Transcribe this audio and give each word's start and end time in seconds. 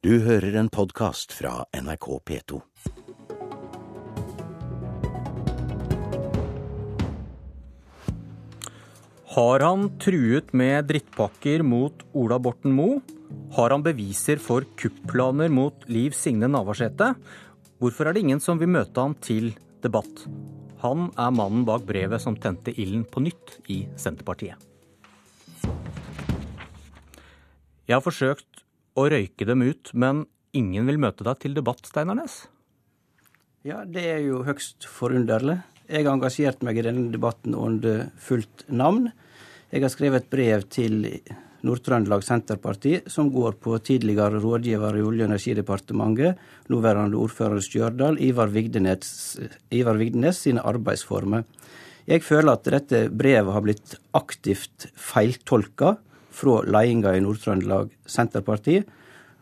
Du 0.00 0.14
hører 0.24 0.54
en 0.56 0.70
podkast 0.72 1.34
fra 1.36 1.66
NRK 1.76 2.06
P2. 2.24 2.58
Har 9.34 9.64
han 9.66 9.84
truet 10.00 10.54
med 10.56 10.88
drittpakker 10.88 11.60
mot 11.68 12.00
Ola 12.16 12.38
Borten 12.40 12.72
Moe? 12.72 13.02
Har 13.58 13.74
han 13.76 13.84
beviser 13.84 14.40
for 14.40 14.64
kupplaner 14.80 15.52
mot 15.52 15.84
Liv 15.92 16.16
Signe 16.16 16.48
Navarsete? 16.48 17.10
Hvorfor 17.76 18.08
er 18.08 18.16
det 18.16 18.24
ingen 18.24 18.40
som 18.40 18.56
vil 18.56 18.72
møte 18.72 19.04
han 19.04 19.18
til 19.20 19.52
debatt? 19.84 20.24
Han 20.80 21.10
er 21.12 21.36
mannen 21.42 21.68
bak 21.68 21.84
brevet 21.84 22.24
som 22.24 22.40
tente 22.40 22.72
ilden 22.72 23.04
på 23.04 23.20
nytt 23.28 23.58
i 23.68 23.82
Senterpartiet. 24.00 24.56
Jeg 27.84 27.98
har 27.98 28.06
forsøkt 28.08 28.64
å 28.98 29.06
røyke 29.10 29.46
dem 29.48 29.62
ut, 29.62 29.92
men 29.94 30.24
ingen 30.56 30.88
vil 30.88 31.00
møte 31.02 31.26
deg 31.26 31.42
til 31.42 31.54
debatt, 31.56 31.84
Steinar 31.86 32.18
Næss? 32.18 32.42
Ja, 33.66 33.84
det 33.84 34.06
er 34.08 34.22
jo 34.24 34.40
høgst 34.46 34.86
forunderlig. 34.88 35.58
Jeg 35.90 36.06
har 36.06 36.14
engasjert 36.14 36.62
meg 36.64 36.78
i 36.80 36.86
denne 36.86 37.10
debatten 37.12 37.54
under 37.58 38.06
fullt 38.22 38.64
navn. 38.72 39.10
Jeg 39.70 39.84
har 39.84 39.92
skrevet 39.92 40.24
et 40.24 40.32
brev 40.32 40.64
til 40.72 41.02
Nord-Trøndelag 41.66 42.24
Senterparti, 42.24 42.94
som 43.10 43.28
går 43.32 43.58
på 43.60 43.76
tidligere 43.84 44.40
rådgiver 44.40 44.96
i 44.96 45.04
Olje- 45.04 45.26
og 45.26 45.30
energidepartementet, 45.30 46.38
nåværende 46.72 47.20
ordfører 47.20 47.60
Stjørdal, 47.60 48.16
Ivar 48.22 48.48
Vigdenes, 48.48 49.38
Ivar 49.70 50.00
Vigdenes 50.00 50.40
sine 50.46 50.64
arbeidsformer. 50.64 51.44
Jeg 52.08 52.24
føler 52.24 52.54
at 52.56 52.70
dette 52.72 53.02
brevet 53.12 53.52
har 53.52 53.64
blitt 53.66 53.98
aktivt 54.16 54.88
feiltolka 54.96 55.98
fra 56.30 56.60
ledelsen 56.64 57.20
i 57.20 57.24
Nord-Trøndelag 57.26 57.92
Senterparti. 58.08 58.80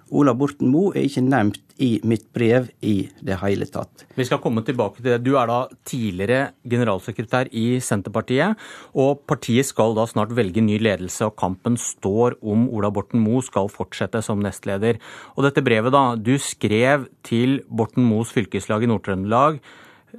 Ola 0.09 0.33
Borten 0.33 0.71
Moe 0.73 0.95
er 0.97 1.05
ikke 1.05 1.21
nevnt 1.21 1.61
i 1.85 1.99
mitt 2.09 2.25
brev 2.35 2.71
i 2.81 3.11
det 3.25 3.37
hele 3.43 3.67
tatt. 3.69 4.07
Vi 4.17 4.25
skal 4.27 4.41
komme 4.43 4.63
tilbake 4.67 5.03
til 5.03 5.13
det. 5.13 5.19
Du 5.27 5.35
er 5.39 5.51
da 5.51 5.59
tidligere 5.87 6.55
generalsekretær 6.69 7.51
i 7.53 7.67
Senterpartiet, 7.85 8.57
og 8.97 9.21
partiet 9.29 9.69
skal 9.69 9.93
da 9.99 10.07
snart 10.09 10.33
velge 10.37 10.65
ny 10.65 10.79
ledelse, 10.83 11.29
og 11.29 11.37
kampen 11.39 11.77
står 11.81 12.39
om 12.41 12.67
Ola 12.73 12.91
Borten 12.95 13.21
Moe 13.23 13.45
skal 13.45 13.69
fortsette 13.73 14.23
som 14.25 14.41
nestleder. 14.43 14.99
Og 15.37 15.45
dette 15.47 15.65
brevet 15.67 15.95
da, 15.95 16.07
du 16.17 16.35
skrev 16.41 17.07
til 17.27 17.61
Borten 17.69 18.09
Moes 18.09 18.33
fylkeslag 18.35 18.87
i 18.87 18.91
Nord-Trøndelag, 18.91 19.61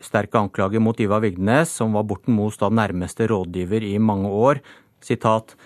sterke 0.05 0.37
anklager 0.37 0.83
mot 0.83 1.01
Ivar 1.01 1.25
Vigdenes, 1.25 1.73
som 1.73 1.97
var 1.97 2.05
Borten 2.07 2.37
Moes 2.37 2.61
da 2.61 2.69
nærmeste 2.69 3.27
rådgiver 3.27 3.83
i 3.89 3.97
mange 3.97 4.29
år. 4.29 4.61
Sitat 5.03 5.57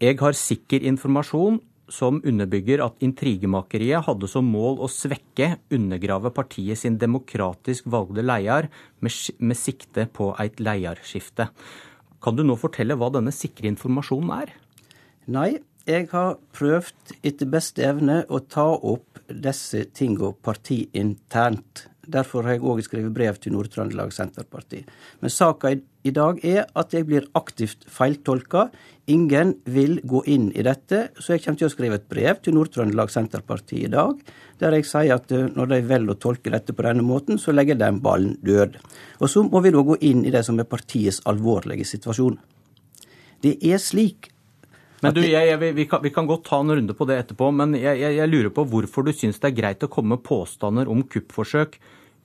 jeg 0.00 0.16
har 0.20 0.36
sikker 0.36 0.84
informasjon 0.88 1.58
som 1.90 2.20
underbygger 2.24 2.80
at 2.84 3.02
intrigemakeriet 3.04 4.06
hadde 4.06 4.28
som 4.30 4.46
mål 4.48 4.78
å 4.84 4.88
svekke, 4.88 5.56
undergrave 5.74 6.30
partiet 6.32 6.78
sin 6.80 6.96
demokratisk 7.02 7.88
valgte 7.90 8.24
leder, 8.24 8.70
med, 9.02 9.16
med 9.42 9.58
sikte 9.58 10.06
på 10.06 10.30
et 10.40 10.62
lederskifte. 10.62 11.50
Kan 12.22 12.36
du 12.38 12.44
nå 12.46 12.56
fortelle 12.60 12.96
hva 12.96 13.10
denne 13.12 13.34
sikre 13.34 13.68
informasjonen 13.72 14.32
er? 14.38 14.54
Nei, 15.30 15.50
jeg 15.88 16.08
har 16.12 16.38
prøvd 16.56 17.14
etter 17.26 17.50
beste 17.50 17.84
evne 17.84 18.22
å 18.28 18.40
ta 18.40 18.68
opp 18.76 19.20
disse 19.28 19.86
tingene 19.96 20.32
partiinternt. 20.44 21.88
Derfor 22.10 22.46
har 22.46 22.56
jeg 22.56 22.64
òg 22.66 22.80
skrevet 22.84 23.14
brev 23.14 23.38
til 23.40 23.54
Nord-Trøndelag 23.54 24.12
Senterparti. 24.14 24.82
Men 25.20 25.32
saka 25.32 25.72
i 25.76 26.12
dag 26.16 26.40
er 26.46 26.64
at 26.78 26.94
jeg 26.96 27.06
blir 27.08 27.28
aktivt 27.38 27.84
feiltolka. 27.90 28.68
Ingen 29.12 29.54
vil 29.68 29.98
gå 30.06 30.22
inn 30.30 30.48
i 30.56 30.64
dette, 30.66 31.10
så 31.18 31.34
jeg 31.34 31.44
kommer 31.44 31.60
til 31.60 31.68
å 31.68 31.74
skrive 31.74 32.00
et 32.00 32.08
brev 32.10 32.40
til 32.42 32.56
Nord-Trøndelag 32.56 33.12
Senterparti 33.12 33.84
i 33.84 33.92
dag, 33.92 34.18
der 34.62 34.76
jeg 34.78 34.88
sier 34.88 35.16
at 35.16 35.32
eh, 35.34 35.48
når 35.54 35.72
de 35.74 35.80
velger 35.90 36.14
å 36.14 36.20
tolke 36.20 36.52
dette 36.52 36.74
på 36.76 36.86
denne 36.86 37.04
måten, 37.06 37.40
så 37.40 37.54
legger 37.54 37.78
de 37.80 37.92
ballen 38.02 38.36
død. 38.44 38.80
Og 39.20 39.30
så 39.30 39.44
må 39.46 39.62
vi 39.64 39.74
da 39.74 39.84
gå 39.86 40.00
inn 40.10 40.26
i 40.26 40.34
det 40.34 40.44
som 40.46 40.60
er 40.60 40.68
partiets 40.68 41.22
alvorlige 41.30 41.88
situasjon. 41.88 42.38
Det 43.40 43.56
er 43.64 43.80
slik 43.80 44.32
men 45.00 45.14
du, 45.16 45.22
jeg, 45.24 45.46
jeg, 45.48 45.72
vi, 45.76 45.86
kan, 45.88 46.02
vi, 46.04 46.10
kan, 46.12 46.26
godt 46.28 46.44
ta 46.50 46.58
en 46.60 46.74
runde 46.74 46.92
på 46.96 47.06
det 47.08 47.16
etterpå, 47.22 47.48
men 47.56 47.72
jeg, 47.78 47.96
jeg 48.04 48.28
lurer 48.28 48.50
på 48.52 48.66
hvorfor 48.68 49.06
du 49.06 49.14
syns 49.16 49.40
det 49.40 49.48
er 49.48 49.56
greit 49.56 49.86
å 49.86 49.88
komme 49.92 50.18
med 50.18 50.24
påstander 50.26 50.90
om 50.92 51.00
kuppforsøk 51.08 51.78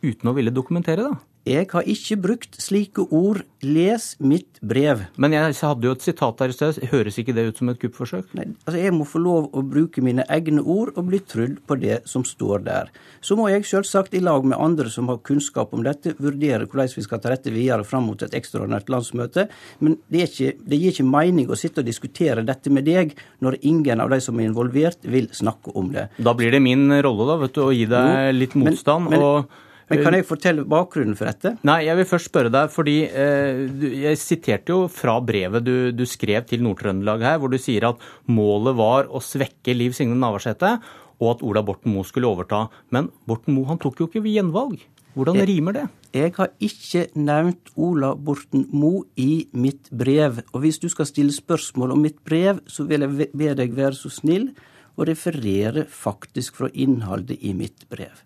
uten 0.05 0.31
å 0.31 0.35
ville 0.37 0.53
dokumentere 0.53 1.07
det? 1.07 1.15
Jeg 1.45 1.67
har 1.69 1.85
ikke 1.85 2.15
brukt 2.17 2.55
slike 2.57 3.03
ord. 3.13 3.43
Les 3.61 4.03
mitt 4.17 4.57
brev. 4.65 5.03
Men 5.21 5.33
jeg 5.33 5.53
hadde 5.59 5.85
jo 5.85 5.93
et 5.93 6.05
sitat 6.05 6.39
der 6.41 6.49
i 6.49 6.55
sted. 6.55 6.79
Høres 6.89 7.19
ikke 7.21 7.35
det 7.37 7.43
ut 7.45 7.59
som 7.61 7.69
et 7.69 7.79
kuppforsøk? 7.81 8.31
Nei, 8.37 8.47
altså 8.65 8.79
Jeg 8.81 8.93
må 8.93 9.05
få 9.05 9.21
lov 9.21 9.51
å 9.53 9.61
bruke 9.61 10.01
mine 10.05 10.25
egne 10.25 10.61
ord 10.61 10.95
og 10.97 11.05
bli 11.11 11.19
trudd 11.21 11.59
på 11.69 11.77
det 11.81 11.99
som 12.09 12.23
står 12.25 12.63
der. 12.65 12.89
Så 13.21 13.37
må 13.37 13.45
jeg 13.51 13.67
selvsagt 13.69 14.17
i 14.17 14.23
lag 14.25 14.45
med 14.45 14.57
andre 14.57 14.89
som 14.89 15.11
har 15.13 15.21
kunnskap 15.25 15.73
om 15.77 15.83
dette, 15.85 16.15
vurdere 16.17 16.65
hvordan 16.65 16.89
vi 16.95 17.05
skal 17.05 17.21
ta 17.21 17.33
rette 17.33 17.53
videre 17.53 17.85
fram 17.85 18.09
mot 18.09 18.25
et 18.25 18.33
ekstraordinært 18.37 18.89
landsmøte. 18.93 19.45
Men 19.85 19.99
det, 20.09 20.23
ikke, 20.31 20.55
det 20.65 20.79
gir 20.81 20.95
ikke 20.95 21.05
mening 21.11 21.53
å 21.53 21.59
sitte 21.59 21.83
og 21.83 21.89
diskutere 21.89 22.45
dette 22.45 22.73
med 22.73 22.89
deg 22.89 23.13
når 23.45 23.59
ingen 23.61 24.01
av 24.01 24.09
de 24.13 24.19
som 24.21 24.41
er 24.41 24.49
involvert, 24.49 25.05
vil 25.05 25.29
snakke 25.29 25.77
om 25.77 25.93
det. 25.93 26.07
Da 26.17 26.33
blir 26.33 26.57
det 26.57 26.63
min 26.65 26.89
rolle 27.05 27.29
da, 27.29 27.37
vet 27.45 27.53
du, 27.53 27.61
å 27.67 27.69
gi 27.73 27.85
deg 27.89 28.33
litt 28.33 28.57
motstand. 28.57 29.13
Men, 29.13 29.21
men, 29.21 29.29
og 29.29 29.61
men 29.89 30.01
Kan 30.01 30.15
jeg 30.17 30.25
fortelle 30.25 30.65
bakgrunnen 30.65 31.17
for 31.17 31.29
dette? 31.29 31.55
Nei, 31.67 31.83
jeg 31.85 31.99
vil 31.99 32.07
først 32.09 32.31
spørre 32.31 32.51
deg, 32.53 32.71
fordi 32.73 32.95
eh, 33.05 33.65
jeg 34.01 34.17
siterte 34.17 34.73
jo 34.73 34.87
fra 34.89 35.19
brevet 35.21 35.65
du, 35.65 35.75
du 35.93 36.05
skrev 36.09 36.47
til 36.49 36.63
Nord-Trøndelag 36.65 37.25
her, 37.25 37.37
hvor 37.41 37.53
du 37.53 37.59
sier 37.61 37.91
at 37.91 38.01
målet 38.25 38.77
var 38.79 39.11
å 39.13 39.21
svekke 39.21 39.77
Liv 39.77 39.93
Signe 39.97 40.17
Navarsete, 40.17 40.79
og 41.21 41.35
at 41.35 41.45
Ola 41.45 41.63
Borten 41.65 41.93
Moe 41.93 42.07
skulle 42.07 42.27
overta. 42.27 42.65
Men 42.91 43.11
Borten 43.29 43.55
Moe 43.55 43.77
tok 43.81 44.01
jo 44.01 44.09
ikke 44.09 44.25
gjenvalg. 44.25 44.81
Hvordan 45.15 45.37
jeg, 45.39 45.47
rimer 45.47 45.77
det? 45.77 45.85
Jeg 46.17 46.33
har 46.35 46.51
ikke 46.67 47.05
nevnt 47.15 47.71
Ola 47.79 48.11
Borten 48.19 48.65
Moe 48.75 49.05
i 49.21 49.45
mitt 49.55 49.87
brev. 49.95 50.41
Og 50.51 50.65
hvis 50.65 50.81
du 50.83 50.89
skal 50.91 51.07
stille 51.07 51.31
spørsmål 51.35 51.93
om 51.95 52.03
mitt 52.03 52.19
brev, 52.27 52.59
så 52.67 52.83
vil 52.89 53.05
jeg 53.05 53.29
be 53.31 53.53
deg 53.55 53.77
være 53.77 53.95
så 53.95 54.11
snill 54.11 54.49
å 54.95 55.07
referere 55.07 55.85
faktisk 55.91 56.59
fra 56.59 56.71
innholdet 56.73 57.39
i 57.43 57.53
mitt 57.55 57.87
brev. 57.91 58.25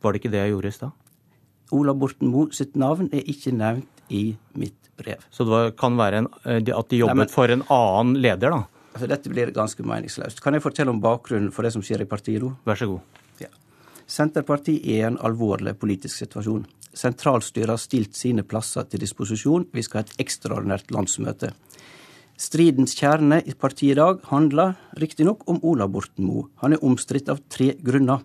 Var 0.00 0.12
det 0.12 0.22
ikke 0.22 0.32
det 0.32 0.42
jeg 0.44 0.54
gjorde 0.54 0.72
i 0.72 0.76
stad? 0.76 1.08
Ola 1.76 1.94
Borten 1.94 2.30
Moe 2.32 2.50
sitt 2.56 2.76
navn 2.78 3.10
er 3.14 3.26
ikke 3.30 3.52
nevnt 3.54 4.04
i 4.10 4.24
mitt 4.58 4.90
brev. 4.98 5.22
Så 5.30 5.46
det 5.46 5.76
kan 5.78 5.96
være 5.98 6.24
en, 6.24 6.28
eh, 6.44 6.58
at 6.58 6.88
de 6.90 7.02
jobbet 7.02 7.16
Nei, 7.16 7.24
men, 7.24 7.32
for 7.32 7.52
en 7.52 7.62
annen 7.70 8.20
leder, 8.20 8.50
da? 8.50 8.64
Altså, 8.90 9.06
dette 9.06 9.30
blir 9.30 9.52
ganske 9.54 9.84
meningsløst. 9.86 10.42
Kan 10.42 10.56
jeg 10.56 10.64
fortelle 10.64 10.90
om 10.90 11.00
bakgrunnen 11.00 11.52
for 11.54 11.62
det 11.62 11.72
som 11.76 11.82
skjer 11.82 12.02
i 12.02 12.10
partiet 12.10 12.42
nå? 12.42 12.56
Vær 12.66 12.80
så 12.80 12.90
god. 12.90 13.22
Ja. 13.38 13.50
Senterpartiet 14.10 14.82
er 14.82 14.98
i 14.98 15.08
en 15.12 15.20
alvorlig 15.22 15.76
politisk 15.78 16.16
situasjon. 16.24 16.66
Sentralstyret 16.90 17.70
har 17.70 17.78
stilt 17.78 18.18
sine 18.18 18.42
plasser 18.42 18.88
til 18.90 19.02
disposisjon. 19.04 19.68
Vi 19.72 19.84
skal 19.86 20.02
ha 20.02 20.08
et 20.08 20.24
ekstraordinært 20.26 20.90
landsmøte. 20.90 21.52
Stridens 22.40 22.96
kjerne 22.96 23.42
i 23.46 23.52
partiet 23.52 23.94
i 23.94 24.00
dag 24.00 24.22
handler 24.30 24.74
riktignok 24.98 25.44
om 25.46 25.60
Ola 25.62 25.86
Borten 25.86 26.24
Moe. 26.26 26.48
Han 26.64 26.72
er 26.72 26.82
omstridt 26.82 27.28
av 27.28 27.42
tre 27.52 27.74
grunner. 27.78 28.24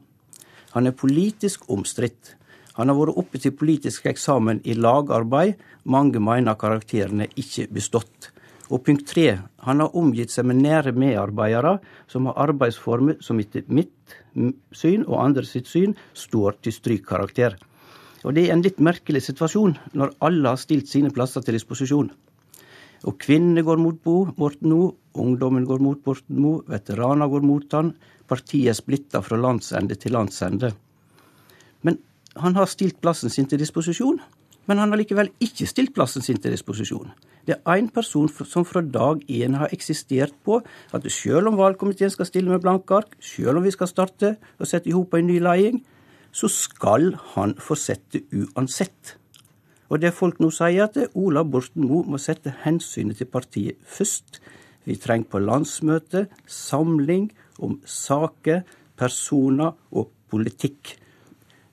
Han 0.75 0.87
er 0.87 0.95
politisk 0.95 1.69
omstridt. 1.71 2.35
Han 2.75 2.91
har 2.91 2.97
vært 2.99 3.19
oppe 3.21 3.39
til 3.39 3.55
politisk 3.55 4.09
eksamen 4.11 4.59
i 4.67 4.75
lagarbeid. 4.75 5.55
Mange 5.87 6.19
mener 6.19 6.57
karakterene 6.59 7.29
ikke 7.39 7.69
bestått. 7.71 8.31
Og 8.73 8.81
punkt 8.83 9.05
tre, 9.07 9.27
han 9.61 9.79
har 9.79 9.95
omgitt 9.95 10.33
seg 10.33 10.47
med 10.49 10.59
nære 10.63 10.91
medarbeidere 10.97 11.77
som 12.11 12.27
har 12.27 12.49
arbeidsformer 12.49 13.21
som 13.23 13.39
etter 13.39 13.63
mitt 13.69 14.15
syn 14.75 15.05
og 15.05 15.21
andre 15.21 15.45
sitt 15.47 15.69
syn 15.69 15.93
står 16.17 16.59
til 16.65 16.75
strykkarakter. 16.75 17.55
Og 18.25 18.33
det 18.35 18.47
er 18.47 18.55
en 18.55 18.65
litt 18.65 18.81
merkelig 18.81 19.21
situasjon 19.27 19.77
når 19.93 20.15
alle 20.25 20.55
har 20.55 20.59
stilt 20.59 20.89
sine 20.89 21.13
plasser 21.13 21.45
til 21.45 21.55
disposisjon. 21.55 22.09
Og 23.05 23.19
kvinnene 23.21 23.63
går 23.65 23.77
mot 23.81 23.97
Bo, 24.01 24.25
Borten 24.37 24.71
Moe, 24.71 24.93
ungdommen 25.13 25.65
går 25.67 25.83
mot 25.83 26.01
Borten 26.03 26.39
Moe, 26.41 26.63
veteraner 26.69 27.29
går 27.29 27.45
mot 27.45 27.77
han, 27.77 27.93
partiet 28.27 28.71
er 28.73 28.77
splitta 28.77 29.21
fra 29.21 29.37
landsende 29.37 29.97
til 29.99 30.15
landsende. 30.17 30.71
Men 31.85 31.99
han 32.41 32.57
har 32.57 32.69
stilt 32.71 32.97
plassen 33.01 33.29
sin 33.29 33.47
til 33.49 33.61
disposisjon. 33.61 34.19
Men 34.65 34.81
han 34.81 34.89
har 34.89 34.97
likevel 34.97 35.29
ikke 35.43 35.67
stilt 35.69 35.93
plassen 35.93 36.25
sin 36.25 36.39
til 36.41 36.53
disposisjon. 36.55 37.11
Det 37.45 37.59
er 37.59 37.77
én 37.77 37.91
person 37.93 38.29
som 38.29 38.65
fra 38.65 38.81
dag 38.81 39.21
én 39.29 39.57
har 39.59 39.69
eksistert 39.75 40.33
på 40.43 40.57
at 40.93 41.11
selv 41.11 41.51
om 41.51 41.59
valgkomiteen 41.59 42.09
skal 42.09 42.25
stille 42.25 42.49
med 42.49 42.63
blanke 42.63 42.97
ark, 42.97 43.13
selv 43.21 43.59
om 43.59 43.63
vi 43.63 43.73
skal 43.75 43.87
starte 43.91 44.35
og 44.57 44.65
sette 44.65 44.89
i 44.89 44.95
hop 44.95 45.13
en 45.13 45.27
ny 45.27 45.37
leding, 45.39 45.83
så 46.33 46.49
skal 46.49 47.13
han 47.35 47.53
fortsette 47.61 48.25
uansett. 48.33 49.19
Og 49.89 50.01
det 50.01 50.15
folk 50.17 50.39
nå 50.41 50.49
sier, 50.53 50.87
at 50.87 51.15
Ola 51.17 51.43
Borten 51.45 51.85
Moe 51.85 52.05
må 52.09 52.19
sette 52.21 52.53
hensynet 52.63 53.19
til 53.21 53.29
partiet 53.29 53.77
først. 53.85 54.41
Vi 54.85 54.97
trenger 55.01 55.29
på 55.29 55.41
landsmøte 55.41 56.27
samling 56.49 57.31
om 57.61 57.79
saker, 57.85 58.63
personer 58.97 59.73
og 59.91 60.11
politikk. 60.31 60.95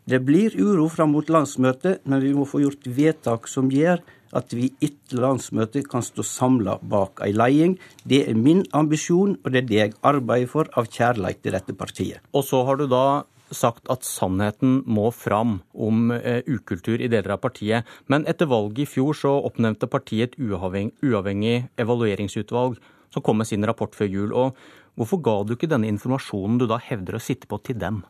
Det 0.08 0.18
blir 0.26 0.56
uro 0.58 0.88
fram 0.90 1.12
mot 1.14 1.28
landsmøtet, 1.30 2.02
men 2.04 2.22
vi 2.24 2.32
må 2.34 2.44
få 2.48 2.64
gjort 2.64 2.88
vedtak 2.90 3.46
som 3.48 3.70
gjør 3.70 4.02
at 4.36 4.54
vi 4.56 4.70
etter 4.82 5.20
landsmøtet 5.20 5.86
kan 5.92 6.04
stå 6.04 6.24
samla 6.24 6.78
bak 6.88 7.20
ei 7.24 7.34
leding. 7.36 7.76
Det 8.08 8.24
er 8.28 8.38
min 8.38 8.64
ambisjon, 8.72 9.36
og 9.44 9.52
det 9.52 9.62
er 9.62 9.68
det 9.68 9.80
jeg 9.80 9.94
arbeider 10.08 10.50
for 10.50 10.70
av 10.78 10.88
kjærleik 10.88 11.42
til 11.44 11.54
dette 11.56 11.76
partiet. 11.76 12.24
Og 12.32 12.46
så 12.48 12.62
har 12.66 12.80
du 12.80 12.88
da 12.90 13.22
sagt 13.56 13.90
at 13.92 14.06
sannheten 14.06 14.80
må 14.86 15.10
fram 15.14 15.60
om 15.72 16.10
uh, 16.14 16.40
ukultur 16.46 17.00
i 17.00 17.10
deler 17.12 17.36
av 17.36 17.42
partiet. 17.44 17.88
Men 18.12 18.26
etter 18.30 18.50
valget 18.50 18.84
i 18.86 18.90
fjor 18.94 19.16
så 19.18 19.34
oppnevnte 19.46 19.90
partiet 19.90 20.32
et 20.32 20.40
uavhengig, 20.40 20.94
uavhengig 21.04 21.68
evalueringsutvalg 21.80 22.80
som 23.12 23.24
kom 23.24 23.42
med 23.42 23.48
sin 23.50 23.66
rapport 23.68 23.94
før 23.94 24.08
jul. 24.08 24.32
og 24.32 24.56
Hvorfor 24.96 25.22
ga 25.24 25.36
du 25.44 25.54
ikke 25.56 25.70
denne 25.70 25.88
informasjonen 25.88 26.58
du 26.60 26.66
da 26.68 26.80
hevder 26.80 27.16
å 27.16 27.22
sitte 27.22 27.48
på, 27.48 27.60
til 27.64 27.78
dem? 27.80 28.02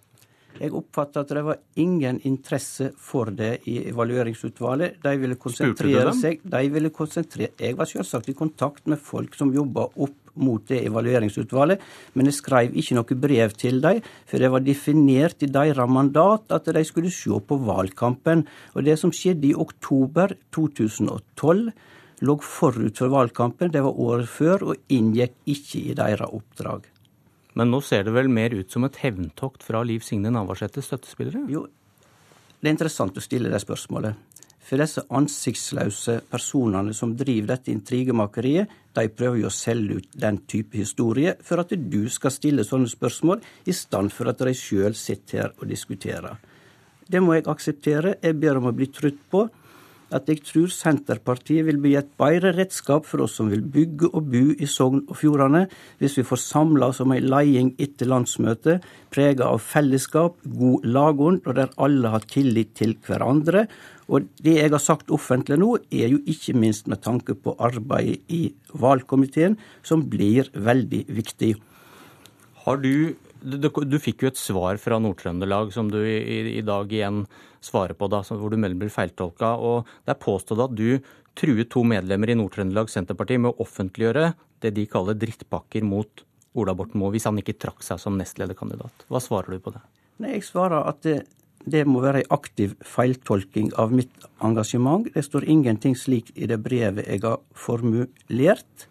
Jeg 0.59 0.75
oppfatter 0.77 1.23
at 1.23 1.31
det 1.33 1.43
var 1.47 1.61
ingen 1.81 2.19
interesse 2.29 2.91
for 3.01 3.31
det 3.35 3.63
i 3.71 3.79
evalueringsutvalget. 3.89 4.99
De 5.03 5.15
ville 5.19 5.39
konsentrere 5.41 6.13
seg 6.19 6.43
de 6.45 6.63
ville 6.75 6.93
konsentrere. 6.95 7.55
Jeg 7.59 7.79
var 7.79 7.89
selvsagt 7.89 8.29
i 8.31 8.37
kontakt 8.37 8.91
med 8.91 9.01
folk 9.01 9.39
som 9.39 9.55
jobba 9.55 9.89
opp 9.97 10.19
mot 10.35 10.65
det 10.69 10.81
evalueringsutvalget, 10.87 11.83
men 12.15 12.29
jeg 12.29 12.39
skrev 12.39 12.77
ikke 12.79 12.97
noe 12.97 13.19
brev 13.25 13.57
til 13.59 13.81
dem, 13.85 14.01
for 14.29 14.43
det 14.43 14.51
var 14.53 14.65
definert 14.65 15.45
i 15.45 15.51
deres 15.53 15.91
mandat 15.91 16.55
at 16.55 16.71
de 16.73 16.85
skulle 16.89 17.13
se 17.13 17.41
på 17.47 17.59
valgkampen. 17.67 18.47
Og 18.77 18.87
det 18.87 18.99
som 19.01 19.13
skjedde 19.13 19.51
i 19.51 19.59
oktober 19.59 20.37
2012 20.55 21.69
lå 22.23 22.39
forut 22.47 22.99
for 22.99 23.13
valgkampen, 23.13 23.73
det 23.75 23.83
var 23.85 23.99
året 23.99 24.31
før, 24.31 24.73
og 24.73 24.93
inngikk 24.95 25.35
ikke 25.45 25.85
i 25.91 25.95
deres 25.99 26.29
oppdrag. 26.29 26.87
Men 27.59 27.69
nå 27.69 27.83
ser 27.85 28.07
det 28.07 28.15
vel 28.17 28.31
mer 28.33 28.55
ut 28.57 28.73
som 28.73 28.87
et 28.87 28.97
hevntokt 29.03 29.65
fra 29.67 29.83
Liv 29.85 30.05
Signe 30.07 30.33
Navarsetes 30.33 30.89
støttespillere? 30.89 31.45
Jo, 31.53 31.67
det 32.63 32.71
er 32.71 32.77
interessant 32.77 33.19
å 33.19 33.25
stille 33.25 33.51
det 33.53 33.61
spørsmålet. 33.61 34.15
For 34.63 34.79
disse 34.79 35.03
ansiktsløse 35.11 36.21
personene 36.31 36.95
som 36.95 37.17
driver 37.19 37.57
dette 37.57 37.73
intrigemakeriet, 37.75 38.71
de 38.97 39.09
prøver 39.09 39.43
jo 39.43 39.49
å 39.49 39.55
selge 39.55 40.01
ut 40.01 40.17
den 40.25 40.43
type 40.51 40.77
historie 40.77 41.35
for 41.45 41.63
at 41.63 41.73
du 41.73 42.03
skal 42.13 42.35
stille 42.35 42.65
sånne 42.67 42.91
spørsmål, 42.91 43.41
i 43.67 43.75
stand 43.77 44.13
for 44.13 44.31
at 44.31 44.43
de 44.45 44.55
sjøl 44.57 44.97
sitter 44.99 45.39
her 45.39 45.55
og 45.59 45.69
diskuterer. 45.71 46.37
Det 47.09 47.21
må 47.21 47.35
jeg 47.37 47.49
akseptere. 47.51 48.17
Jeg 48.23 48.39
ber 48.41 48.61
om 48.61 48.71
å 48.71 48.77
bli 48.77 48.89
trutt 48.93 49.19
på 49.33 49.47
at 50.17 50.29
jeg 50.31 50.43
tror 50.47 50.71
Senterpartiet 50.73 51.67
vil 51.67 51.79
bli 51.83 51.95
et 51.99 52.11
bedre 52.21 52.53
redskap 52.57 53.07
for 53.09 53.25
oss 53.25 53.39
som 53.39 53.49
vil 53.53 53.65
bygge 53.75 54.11
og 54.13 54.29
bo 54.33 54.43
i 54.53 54.69
Sogn 54.69 55.03
og 55.07 55.17
Fjordane, 55.21 55.65
hvis 56.01 56.19
vi 56.21 56.27
får 56.29 56.43
samla 56.45 56.91
oss 56.93 57.01
om 57.05 57.15
ei 57.15 57.23
leding 57.25 57.73
etter 57.83 58.11
landsmøtet, 58.13 58.85
prega 59.13 59.49
av 59.49 59.65
fellesskap, 59.65 60.39
god 60.45 60.87
lagånd, 60.87 61.43
og 61.47 61.59
der 61.59 61.73
alle 61.83 62.13
har 62.15 62.29
tillit 62.29 62.75
til 62.79 62.95
hverandre. 63.07 63.67
Og 64.13 64.29
det 64.45 64.59
jeg 64.59 64.73
har 64.73 64.83
sagt 64.83 65.13
offentlig 65.15 65.59
nå, 65.63 65.75
er 65.91 66.13
jo 66.13 66.23
ikke 66.29 66.57
minst 66.59 66.89
med 66.91 67.03
tanke 67.05 67.37
på 67.39 67.57
arbeidet 67.63 68.21
i 68.33 68.45
valgkomiteen, 68.73 69.59
som 69.83 70.05
blir 70.13 70.51
veldig 70.53 71.07
viktig. 71.13 71.55
Har 72.67 72.83
du 72.83 73.15
du, 73.43 73.69
du, 73.69 73.99
fikk 74.03 74.25
jo 74.25 74.31
et 74.31 74.41
svar 74.41 74.79
fra 74.81 74.99
Nord-Trøndelag 75.03 75.73
som 75.75 75.91
du 75.91 75.99
i, 76.01 76.59
i, 76.59 76.63
dag 76.67 76.93
igjen 76.93 77.25
svarer 77.63 77.97
på, 77.99 78.09
da, 78.11 78.23
hvor 78.27 78.53
du 78.53 78.59
melder 78.61 78.81
blir 78.81 78.93
feiltolka. 78.93 79.55
og 79.57 79.91
Det 80.07 80.15
er 80.15 80.23
påstått 80.23 80.63
at 80.63 80.77
du 80.79 81.03
truet 81.39 81.71
to 81.73 81.85
medlemmer 81.87 82.33
i 82.33 82.37
Nord-Trøndelag 82.39 82.91
Senterparti 82.93 83.39
med 83.41 83.53
å 83.53 83.65
offentliggjøre 83.65 84.33
det 84.63 84.75
de 84.77 84.87
kaller 84.91 85.19
drittpakker 85.19 85.85
mot 85.87 86.25
Ola 86.59 86.75
Borten 86.77 87.01
Moe, 87.01 87.13
hvis 87.15 87.27
han 87.29 87.41
ikke 87.41 87.57
trakk 87.57 87.85
seg 87.85 88.01
som 88.01 88.19
nestlederkandidat. 88.21 89.07
Hva 89.09 89.23
svarer 89.25 89.55
du 89.55 89.63
på 89.63 89.73
det? 89.75 89.81
Nei, 90.21 90.37
Jeg 90.37 90.47
svarer 90.51 90.85
at 90.85 91.01
det, 91.07 91.23
det 91.65 91.87
må 91.89 92.03
være 92.05 92.23
en 92.23 92.35
aktiv 92.37 92.77
feiltolking 92.85 93.73
av 93.81 93.95
mitt 93.95 94.27
engasjement. 94.45 95.09
Det 95.15 95.25
står 95.25 95.49
ingenting 95.49 95.97
slik 95.99 96.31
i 96.37 96.49
det 96.51 96.61
brevet 96.63 97.09
jeg 97.09 97.25
har 97.25 97.41
formulert. 97.57 98.89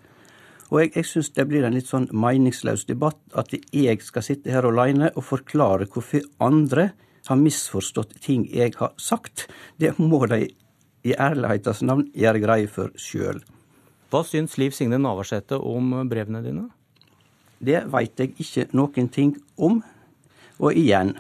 Og 0.72 0.80
jeg, 0.80 0.92
jeg 0.96 1.08
syns 1.10 1.30
det 1.36 1.46
blir 1.50 1.66
en 1.68 1.76
litt 1.76 1.90
sånn 1.90 2.08
meningsløs 2.16 2.86
debatt 2.88 3.20
at 3.36 3.52
jeg 3.52 4.02
skal 4.06 4.24
sitte 4.24 4.54
her 4.54 4.68
alene 4.70 5.12
og 5.16 5.28
forklare 5.28 5.88
hvorfor 5.92 6.24
andre 6.40 6.92
har 7.28 7.40
misforstått 7.40 8.16
ting 8.24 8.46
jeg 8.50 8.78
har 8.80 8.94
sagt. 8.98 9.50
Det 9.78 9.98
må 10.00 10.24
de 10.32 10.46
i 11.04 11.16
ærlighetens 11.18 11.82
navn 11.84 12.08
gjøre 12.16 12.44
greie 12.44 12.70
for 12.72 12.94
sjøl. 12.96 13.42
Hva 14.12 14.24
syns 14.28 14.58
Liv 14.60 14.76
Signe 14.76 15.00
Navarsete 15.00 15.60
om 15.60 15.92
brevene 16.10 16.44
dine? 16.46 16.70
Det 17.60 17.84
veit 17.92 18.20
jeg 18.20 18.34
ikke 18.42 18.70
noen 18.76 19.10
ting 19.14 19.36
om. 19.58 19.82
Og 20.62 20.78
igjen, 20.78 21.14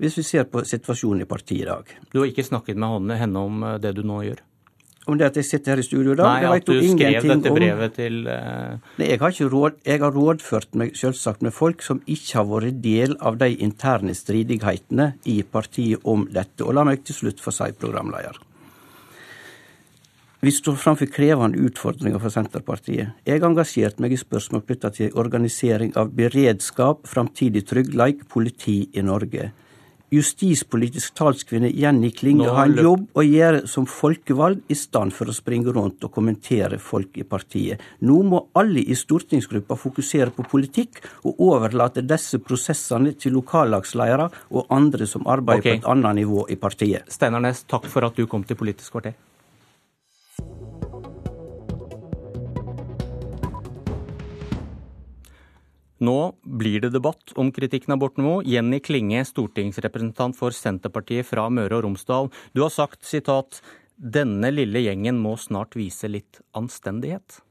hvis 0.00 0.16
vi 0.18 0.24
ser 0.26 0.46
på 0.48 0.62
situasjonen 0.64 1.24
i 1.24 1.28
partiet 1.28 1.62
i 1.62 1.68
dag 1.68 1.90
Du 2.12 2.18
har 2.20 2.28
ikke 2.28 2.44
snakket 2.44 2.76
med 2.76 3.16
henne 3.20 3.40
om 3.40 3.64
det 3.80 3.94
du 3.96 4.02
nå 4.04 4.22
gjør? 4.24 4.40
Om 5.08 5.16
det 5.18 5.30
at 5.30 5.38
jeg 5.40 5.48
sitter 5.48 5.74
her 5.74 5.80
i 5.80 5.86
studio 5.86 6.14
da. 6.18 6.26
Nei, 6.28 6.50
at 6.58 6.66
du 6.68 6.76
skrev 6.76 7.24
dette 7.24 7.54
brevet 7.54 7.96
til 7.96 8.20
uh... 8.28 8.76
Nei, 9.00 9.08
jeg 9.12 9.20
har, 9.22 9.38
råd, 9.54 9.80
jeg 9.86 10.02
har 10.02 10.12
rådført 10.14 10.76
meg 10.78 10.92
selvsagt 10.98 11.44
med 11.46 11.54
folk 11.56 11.84
som 11.84 12.02
ikke 12.04 12.36
har 12.36 12.46
vært 12.50 12.82
del 12.84 13.16
av 13.24 13.40
de 13.40 13.48
interne 13.64 14.14
stridighetene 14.16 15.14
i 15.30 15.40
partiet 15.42 16.04
om 16.04 16.28
dette. 16.30 16.64
Og 16.66 16.76
la 16.76 16.84
meg 16.86 17.04
til 17.06 17.16
slutt 17.16 17.40
få 17.42 17.54
si, 17.54 17.70
programleder. 17.80 18.38
Vi 20.40 20.52
står 20.56 20.78
framfor 20.80 21.08
krevende 21.12 21.60
utfordringer 21.68 22.20
for 22.20 22.32
Senterpartiet. 22.32 23.10
Jeg 23.28 23.40
har 23.40 23.48
engasjert 23.50 23.98
meg 24.00 24.14
i 24.16 24.20
spørsmål 24.20 24.62
knytta 24.64 24.88
til 24.96 25.16
organisering 25.20 25.92
av 26.00 26.14
beredskap, 26.16 27.02
framtidig 27.08 27.66
tryggleik, 27.68 28.24
politi 28.32 28.82
i 28.96 29.04
Norge 29.04 29.50
justispolitisk 30.10 31.14
talskvinne 31.18 31.70
Jenny 31.74 32.10
Klinge 32.14 32.50
har 32.50 32.68
en 32.68 32.82
jobb 32.82 33.06
å 33.14 33.24
gjøre 33.24 33.62
som 33.70 33.86
folkevalgt, 33.86 34.66
i 34.70 34.76
stand 34.78 35.14
for 35.14 35.30
å 35.30 35.34
springe 35.34 35.72
rundt 35.74 36.04
og 36.06 36.12
kommentere 36.14 36.80
folk 36.82 37.18
i 37.20 37.26
partiet. 37.26 37.80
Nå 38.06 38.20
må 38.26 38.42
alle 38.58 38.82
i 38.82 38.96
stortingsgruppa 38.98 39.78
fokusere 39.78 40.34
på 40.34 40.46
politikk, 40.50 41.02
og 41.24 41.40
overlate 41.50 42.04
disse 42.06 42.40
prosessene 42.42 43.14
til 43.18 43.36
lokallagsledere 43.38 44.28
og 44.50 44.70
andre 44.74 45.06
som 45.06 45.26
arbeider 45.30 45.64
okay. 45.64 45.80
på 45.80 45.84
et 45.84 45.90
annet 45.94 46.22
nivå 46.22 46.46
i 46.50 46.58
partiet. 46.60 47.10
Steinar 47.12 47.44
Næss, 47.44 47.64
takk 47.70 47.88
for 47.90 48.06
at 48.06 48.18
du 48.18 48.26
kom 48.30 48.46
til 48.46 48.58
Politisk 48.60 48.96
kvarter. 48.96 49.29
Nå 56.00 56.16
blir 56.40 56.80
det 56.80 56.94
debatt 56.94 57.34
om 57.36 57.50
kritikken 57.52 57.92
av 57.92 58.00
Borten 58.00 58.24
Moe. 58.24 58.44
Jenny 58.48 58.78
Klinge, 58.80 59.20
stortingsrepresentant 59.28 60.38
for 60.38 60.54
Senterpartiet 60.56 61.28
fra 61.28 61.44
Møre 61.52 61.76
og 61.76 61.84
Romsdal. 61.84 62.30
Du 62.56 62.62
har 62.64 62.72
sagt 62.72 63.04
sitat 63.04 63.60
denne 64.00 64.48
lille 64.48 64.80
gjengen 64.80 65.20
må 65.20 65.34
snart 65.36 65.76
vise 65.76 66.08
litt 66.08 66.40
anstendighet. 66.56 67.42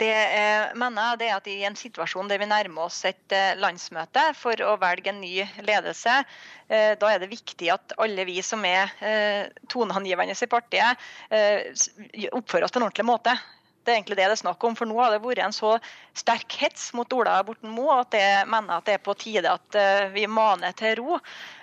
Det 0.00 0.08
jeg 0.08 0.76
mener 0.80 1.20
er 1.20 1.34
at 1.36 1.48
I 1.52 1.58
en 1.68 1.76
situasjon 1.76 2.30
der 2.30 2.40
vi 2.40 2.48
nærmer 2.48 2.86
oss 2.86 3.02
et 3.04 3.34
eh, 3.34 3.58
landsmøte 3.60 4.22
for 4.38 4.56
å 4.64 4.76
velge 4.80 5.12
en 5.12 5.20
ny 5.20 5.44
ledelse, 5.66 6.14
eh, 6.70 6.94
da 6.96 7.10
er 7.12 7.20
det 7.20 7.28
viktig 7.30 7.68
at 7.74 7.92
alle 8.00 8.24
vi 8.24 8.38
som 8.46 8.64
er 8.64 8.94
eh, 9.04 9.52
toneangivende 9.68 10.32
i 10.32 10.48
partiet, 10.50 11.04
oppfører 12.32 12.66
oss 12.66 12.72
på 12.72 12.80
en 12.80 12.88
ordentlig 12.88 13.06
måte. 13.10 13.36
Det 13.86 13.92
er 13.92 14.00
egentlig 14.00 14.18
det 14.18 14.26
det 14.26 14.34
er 14.34 14.40
snakk 14.42 14.64
om. 14.66 14.74
For 14.74 14.90
nå 14.90 14.98
har 14.98 15.14
det 15.14 15.22
vært 15.22 15.44
en 15.44 15.54
så 15.54 15.76
sterk 16.18 16.58
hets 16.58 16.88
mot 16.98 17.12
Ola 17.14 17.38
Borten 17.46 17.70
Moe 17.70 18.00
at 18.02 18.16
jeg 18.18 18.48
mener 18.50 18.80
at 18.80 18.88
det 18.88 18.96
er 18.98 19.04
på 19.06 19.14
tide 19.18 19.52
at 19.52 19.78
eh, 19.78 20.08
vi 20.14 20.26
maner 20.26 20.74
til 20.76 20.98
ro. 20.98 21.20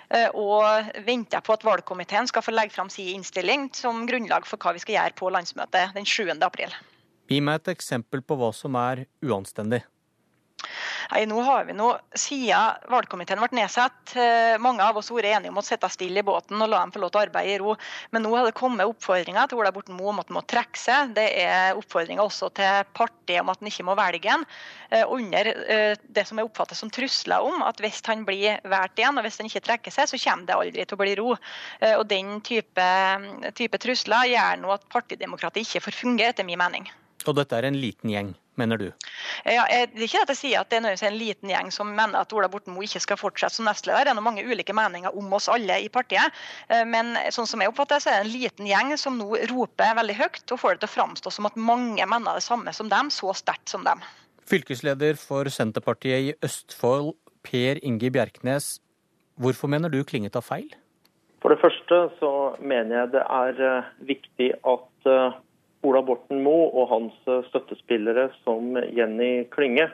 Eh, 0.08 0.28
og 0.32 0.90
venter 1.04 1.44
på 1.44 1.56
at 1.56 1.64
valgkomiteen 1.68 2.28
skal 2.30 2.44
få 2.44 2.54
legge 2.54 2.72
fram 2.72 2.90
sin 2.92 3.12
innstilling 3.18 3.68
som 3.76 4.04
grunnlag 4.08 4.48
for 4.48 4.60
hva 4.60 4.72
vi 4.76 4.82
skal 4.82 4.98
gjøre 4.98 5.18
på 5.20 5.32
landsmøtet 5.36 5.92
den 5.96 6.08
7. 6.08 6.32
april. 6.40 6.72
Gi 7.28 7.40
meg 7.44 7.62
et 7.62 7.74
eksempel 7.76 8.24
på 8.24 8.36
hva 8.40 8.52
som 8.56 8.76
er 8.80 9.06
uanstendig. 9.24 9.84
Nei, 11.12 11.24
nå 11.30 11.40
har 11.44 11.66
vi 11.68 11.74
nå, 11.76 11.90
Siden 12.18 12.88
valgkomiteen 12.90 13.40
ble 13.42 13.58
nedsatt, 13.58 14.14
eh, 14.16 14.56
mange 14.62 14.84
av 14.84 14.96
oss 14.98 15.10
har 15.12 15.18
vært 15.18 15.38
enige 15.38 15.52
om 15.52 15.60
å 15.60 15.64
sitte 15.64 15.90
stille 15.92 16.22
i 16.22 16.26
båten 16.26 16.60
og 16.60 16.70
la 16.70 16.80
dem 16.82 16.92
få 16.94 17.02
lov 17.02 17.12
til 17.12 17.20
å 17.20 17.24
arbeide 17.26 17.54
i 17.54 17.58
ro. 17.60 17.74
Men 18.14 18.24
nå 18.24 18.32
har 18.36 18.48
det 18.48 18.54
kommet 18.56 18.88
oppfordringer 18.88 19.50
til 19.50 19.60
Ola 19.60 19.72
Borten 19.74 19.98
Moe 19.98 20.12
om 20.12 20.22
at 20.22 20.30
han 20.30 20.38
må 20.38 20.44
trekke 20.48 20.80
seg. 20.80 21.14
Det 21.16 21.26
er 21.42 21.78
oppfordringer 21.78 22.24
også 22.24 22.50
til 22.56 22.88
partiet 22.96 23.42
om 23.42 23.52
at 23.52 23.60
han 23.60 23.70
ikke 23.70 23.86
må 23.88 23.96
velge 23.98 24.32
en. 24.34 24.46
Eh, 24.90 25.04
under 25.04 25.52
eh, 25.52 25.96
det 26.16 26.26
som 26.28 26.40
er 26.40 26.48
oppfattet 26.48 26.80
som 26.80 26.92
trusler 26.92 27.44
om 27.44 27.64
at 27.66 27.82
hvis 27.82 28.02
han 28.08 28.24
blir 28.28 28.62
valgt 28.70 29.02
igjen, 29.02 29.18
og 29.18 29.26
hvis 29.26 29.40
han 29.42 29.50
ikke 29.50 29.64
trekker 29.68 29.94
seg, 29.94 30.10
så 30.10 30.20
kommer 30.24 30.48
det 30.48 30.58
aldri 30.58 30.84
til 30.86 30.96
å 30.96 31.02
bli 31.02 31.16
ro. 31.20 31.34
Og 31.94 32.04
Den 32.08 32.38
type, 32.44 32.84
type 33.56 33.80
trusler 33.82 34.30
gjør 34.30 34.60
nå 34.62 34.72
at 34.74 34.86
partidemokratiet 34.92 35.66
ikke 35.66 35.86
får 35.88 36.00
fungere, 36.04 36.34
etter 36.34 36.46
min 36.46 36.60
mening. 36.60 36.88
Og 37.24 37.36
dette 37.38 37.56
er 37.56 37.68
en 37.68 37.78
liten 37.80 38.12
gjeng? 38.12 38.34
Mener 38.60 38.80
du? 38.80 38.86
Ja, 39.48 39.64
det 39.70 39.98
er 39.98 40.06
ikke 40.06 40.22
at 40.24 40.32
jeg 40.34 40.40
sier 40.40 40.62
at 40.62 40.70
det 40.72 40.80
er 40.82 41.06
en 41.08 41.18
liten 41.18 41.52
gjeng 41.52 41.70
som 41.74 41.90
mener 41.94 42.20
at 42.20 42.34
Ola 42.36 42.48
Borten 42.52 42.74
Moe 42.74 42.86
ikke 42.86 43.02
skal 43.02 43.20
fortsette 43.20 43.58
som 43.58 43.68
nestleder. 43.68 44.08
Det 44.08 44.14
er 44.14 44.24
mange 44.24 44.44
ulike 44.44 44.76
meninger 44.76 45.16
om 45.16 45.32
oss 45.36 45.50
alle 45.52 45.80
i 45.84 45.90
partiet. 45.92 46.34
Eh, 46.68 46.84
men 46.88 47.14
sånn 47.34 47.48
som 47.50 47.62
jeg 47.62 47.72
oppfatter 47.72 48.02
så 48.02 48.12
er 48.12 48.20
det 48.20 48.28
en 48.28 48.34
liten 48.34 48.70
gjeng 48.70 48.94
som 49.00 49.18
nå 49.20 49.30
roper 49.52 49.96
veldig 50.00 50.18
høyt 50.20 50.56
og 50.56 50.62
får 50.62 50.76
det 50.76 50.84
til 50.84 50.92
å 50.92 50.94
framstå 50.94 51.34
som 51.34 51.50
at 51.50 51.58
mange 51.58 52.06
mener 52.06 52.38
det 52.38 52.46
samme 52.46 52.74
som 52.76 52.90
dem, 52.92 53.10
så 53.14 53.34
sterkt 53.36 53.72
som 53.72 53.86
dem. 53.86 54.02
Fylkesleder 54.48 55.16
for 55.16 55.48
Senterpartiet 55.48 56.30
i 56.30 56.34
Østfold, 56.44 57.14
Per 57.44 57.80
Inge 57.84 58.10
Bjerknes. 58.12 58.78
Hvorfor 59.40 59.68
mener 59.68 59.92
du 59.92 60.02
Klinge 60.06 60.30
tar 60.32 60.44
feil? 60.44 60.68
For 61.44 61.52
det 61.52 61.60
første 61.60 61.96
så 62.20 62.30
mener 62.60 63.02
jeg 63.02 63.10
det 63.18 63.24
er 63.24 63.58
eh, 63.68 63.88
viktig 64.08 64.46
at 64.64 65.10
eh, 65.10 65.34
Ola 65.84 66.00
Borten 66.04 66.40
Moe 66.44 66.70
og 66.72 66.88
hans 66.92 67.16
eh, 67.28 67.44
støttespillere 67.50 68.30
som 68.42 68.74
Jenny 68.96 69.44
Klinge 69.54 69.90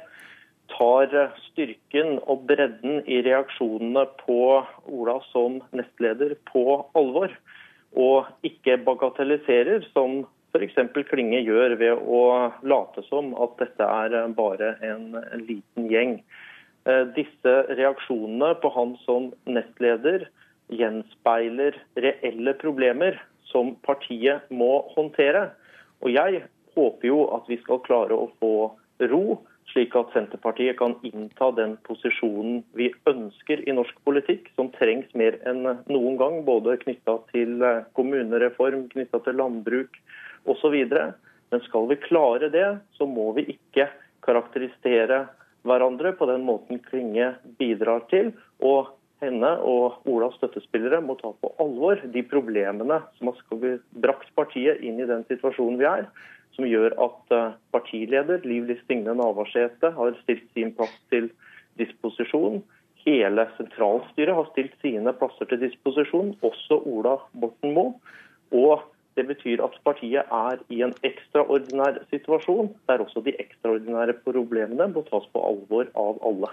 tar 0.71 1.11
styrken 1.49 2.21
og 2.31 2.45
bredden 2.47 3.01
i 3.11 3.19
reaksjonene 3.27 4.05
på 4.23 4.41
Ola 4.87 5.17
som 5.33 5.59
nestleder 5.75 6.37
på 6.53 6.65
alvor. 6.99 7.33
Og 7.99 8.29
ikke 8.47 8.77
bagatelliserer, 8.87 9.83
som 9.91 10.23
f.eks. 10.55 10.79
Klinge 11.11 11.41
gjør 11.43 11.75
ved 11.81 12.05
å 12.07 12.23
late 12.63 13.03
som 13.09 13.33
at 13.43 13.57
dette 13.59 13.83
er 13.83 14.15
bare 14.39 14.77
en, 14.87 15.19
en 15.19 15.43
liten 15.43 15.91
gjeng. 15.91 16.21
Disse 17.17 17.55
reaksjonene 17.75 18.55
på 18.63 18.71
han 18.77 18.95
som 19.03 19.33
nestleder 19.51 20.29
gjenspeiler 20.71 21.75
reelle 21.99 22.55
problemer 22.63 23.19
som 23.51 23.75
partiet 23.87 24.47
må 24.55 24.85
håndtere. 24.95 25.49
Og 26.01 26.13
jeg 26.15 26.43
håper 26.77 27.09
jo 27.09 27.23
at 27.37 27.49
vi 27.51 27.59
skal 27.63 27.83
klare 27.85 28.17
å 28.17 28.31
få 28.41 28.55
ro, 29.11 29.41
slik 29.71 29.95
at 29.95 30.11
Senterpartiet 30.15 30.79
kan 30.81 30.97
innta 31.07 31.51
den 31.55 31.77
posisjonen 31.87 32.63
vi 32.77 32.91
ønsker 33.07 33.63
i 33.69 33.75
norsk 33.77 33.97
politikk, 34.07 34.49
som 34.59 34.73
trengs 34.75 35.11
mer 35.15 35.39
enn 35.47 35.63
noen 35.63 36.17
gang, 36.19 36.41
både 36.47 36.79
knytta 36.83 37.21
til 37.31 37.63
kommunereform, 37.99 38.89
knytta 38.91 39.23
til 39.27 39.39
landbruk 39.39 40.01
osv. 40.51 40.77
Men 41.51 41.67
skal 41.67 41.91
vi 41.91 42.01
klare 42.03 42.51
det, 42.51 42.69
så 42.99 43.07
må 43.07 43.31
vi 43.39 43.47
ikke 43.55 43.87
karakterisere 44.27 45.27
hverandre 45.67 46.15
på 46.17 46.27
den 46.31 46.45
måten 46.47 46.81
Klinge 46.89 47.35
bidrar 47.61 48.07
til. 48.11 48.33
og 48.61 48.97
henne 49.21 49.51
og 49.67 50.01
Olas 50.09 50.37
støttespillere 50.39 51.01
må 51.05 51.17
ta 51.21 51.33
på 51.41 51.53
alvor 51.63 52.01
de 52.15 52.23
problemene 52.27 53.01
som 53.19 53.31
har 53.31 53.79
brakt 54.05 54.33
partiet 54.39 54.83
inn 54.85 55.01
i 55.01 55.09
den 55.09 55.25
situasjonen 55.29 55.81
vi 55.81 55.89
er. 55.89 56.07
Som 56.57 56.67
gjør 56.67 56.97
at 56.99 57.35
eh, 57.37 57.53
partileder 57.73 58.43
Liv 58.49 58.67
Listigne 58.69 59.15
Navarsete 59.17 59.93
har 59.97 60.17
stilt 60.25 60.49
sin 60.57 60.73
plass 60.77 60.97
til 61.13 61.31
disposisjon. 61.79 62.59
Hele 63.05 63.47
sentralstyret 63.57 64.37
har 64.37 64.49
stilt 64.51 64.75
sine 64.83 65.15
plasser 65.17 65.49
til 65.49 65.63
disposisjon, 65.63 66.35
også 66.45 66.83
Ola 66.91 67.17
Borten 67.33 67.77
Moe. 67.77 67.95
Og 68.51 68.83
det 69.19 69.27
betyr 69.29 69.63
at 69.65 69.79
partiet 69.85 70.29
er 70.41 70.61
i 70.71 70.83
en 70.87 70.95
ekstraordinær 71.07 71.99
situasjon, 72.13 72.71
der 72.89 73.03
også 73.05 73.23
de 73.27 73.35
ekstraordinære 73.43 74.15
problemene 74.27 74.87
må 74.93 75.03
tas 75.09 75.27
på 75.35 75.43
alvor 75.49 75.91
av 75.99 76.21
alle. 76.31 76.53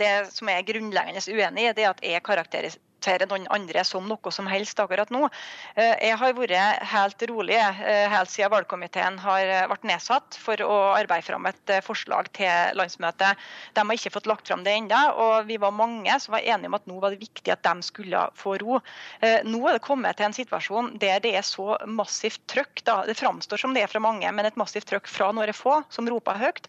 Det 0.00 0.14
som 0.32 0.50
er 0.52 0.64
grunnleggende 0.68 1.22
uenig 1.32 1.68
i, 1.68 1.74
er 1.74 1.90
at 1.92 2.02
jeg 2.06 2.24
karakteriserer 2.26 2.80
akseptere 3.02 3.26
noen 3.28 3.48
andre 3.50 3.82
som 3.84 4.06
noe 4.06 4.32
som 4.32 4.46
helst 4.46 4.78
akkurat 4.80 5.10
nå. 5.10 5.28
Eh, 5.76 6.08
jeg 6.08 6.18
har 6.18 6.34
vært 6.36 6.82
helt 6.92 7.22
rolig 7.28 7.58
eh, 7.58 8.08
helt 8.10 8.30
siden 8.30 8.52
valgkomiteen 8.52 9.18
har 9.18 9.42
ble 9.42 9.68
vært 9.72 9.86
nedsatt 9.88 10.36
for 10.38 10.60
å 10.62 10.94
arbeide 10.94 11.26
fram 11.26 11.46
et 11.46 11.72
forslag 11.82 12.28
til 12.36 12.76
landsmøtet. 12.76 13.38
De 13.74 13.82
har 13.82 13.96
ikke 13.96 14.12
fått 14.14 14.28
lagt 14.30 14.48
fram 14.48 14.62
det 14.64 14.74
ennå, 14.76 15.00
og 15.18 15.48
vi 15.48 15.58
var 15.58 15.74
mange 15.74 16.14
som 16.20 16.34
var 16.36 16.44
enige 16.44 16.70
om 16.70 16.76
at 16.76 16.86
nå 16.86 16.98
var 17.02 17.14
det 17.14 17.22
viktig 17.22 17.52
at 17.52 17.62
de 17.64 17.82
skulle 17.82 18.20
få 18.38 18.56
ro. 18.60 18.78
Nå 19.22 19.60
er 19.68 19.76
det 19.76 19.84
kommet 19.84 20.18
til 20.18 20.28
en 20.28 20.36
situasjon 20.36 20.92
der 21.02 21.22
det 21.24 21.34
er 21.38 21.46
så 21.46 21.76
massivt 21.86 22.42
trøkk. 22.50 22.84
Da. 22.86 23.00
Det 23.08 23.16
framstår 23.18 23.60
som 23.60 23.74
det 23.74 23.84
er 23.84 23.90
fra 23.90 24.02
mange, 24.02 24.28
men 24.30 24.48
et 24.48 24.58
massivt 24.60 24.88
trøkk 24.90 25.08
fra 25.10 25.30
noen 25.34 25.52
få 25.56 25.80
som 25.92 26.08
roper 26.10 26.38
høyt, 26.38 26.68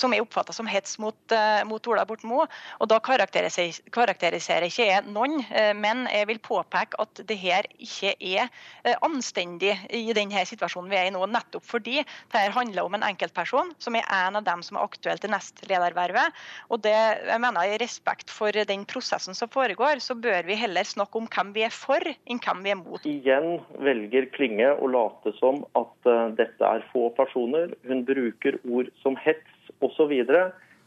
som 0.00 0.14
er 0.14 0.24
oppfatta 0.24 0.54
som 0.56 0.68
hets 0.70 0.98
mot, 1.02 1.36
mot 1.68 1.90
Ola 1.92 2.04
Borten 2.08 2.30
Moe. 2.32 2.48
Og 2.80 2.90
da 2.90 3.00
karakteriserer, 3.04 3.80
karakteriserer 3.94 4.68
ikke 4.68 4.88
jeg 4.90 5.06
noen 5.10 5.40
men 5.76 6.06
jeg 6.10 6.28
vil 6.30 6.40
påpeke 6.42 6.98
at 7.02 7.22
det 7.26 7.36
her 7.40 7.66
ikke 7.78 8.14
er 8.18 8.46
eh, 8.84 8.96
anstendig 9.06 9.74
i 9.94 10.14
denne 10.16 10.44
situasjonen 10.48 10.90
vi 10.92 10.98
er 10.98 11.08
i 11.08 11.14
nå. 11.14 11.22
Nettopp 11.30 11.66
fordi 11.66 12.00
det 12.00 12.36
her 12.36 12.54
handler 12.54 12.86
om 12.86 12.96
en 12.98 13.06
enkeltperson 13.10 13.72
som 13.82 13.98
er 13.98 14.06
en 14.20 14.40
av 14.40 14.46
dem 14.46 14.64
som 14.66 14.78
er 14.78 14.86
aktuell 14.86 15.20
til 15.22 15.32
nestledervervet. 15.34 16.40
Og 16.70 16.82
det, 16.84 16.96
jeg 17.28 17.42
mener 17.42 17.74
I 17.74 17.80
respekt 17.82 18.32
for 18.32 18.54
den 18.54 18.86
prosessen 18.88 19.36
som 19.36 19.50
foregår, 19.52 20.02
så 20.02 20.16
bør 20.18 20.46
vi 20.48 20.58
heller 20.58 20.86
snakke 20.86 21.20
om 21.20 21.28
hvem 21.30 21.54
vi 21.56 21.66
er 21.66 21.74
for, 21.74 22.02
enn 22.02 22.42
hvem 22.42 22.64
vi 22.64 22.74
er 22.74 22.80
mot. 22.80 23.06
Igjen 23.08 23.60
velger 23.82 24.30
Klinge 24.34 24.72
å 24.76 24.90
late 24.90 25.34
som 25.38 25.62
at 25.78 26.10
uh, 26.10 26.30
dette 26.38 26.66
er 26.66 26.86
få 26.94 27.08
personer. 27.16 27.74
Hun 27.86 28.04
bruker 28.08 28.58
ord 28.66 28.90
som 29.04 29.18
hets 29.20 29.72
osv. 29.84 30.12